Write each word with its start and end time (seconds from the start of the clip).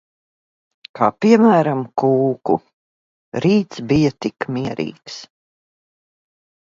Kā 0.99 1.09
piemēram, 1.25 1.83
kūku. 2.03 2.55
Rīts 3.45 3.83
bij 3.91 4.11
tik 4.27 4.47
mierīgs. 4.57 5.19